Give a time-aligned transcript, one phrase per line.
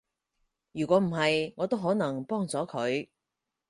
[0.71, 3.07] 如果唔係，我都可能幫咗佢